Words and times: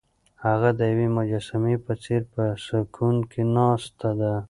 هغه 0.45 0.69
د 0.79 0.81
یوې 0.91 1.07
مجسمې 1.17 1.75
په 1.85 1.93
څېر 2.03 2.21
په 2.33 2.43
سکون 2.65 3.17
کې 3.31 3.41
ناسته 3.57 4.09
ده. 4.19 4.33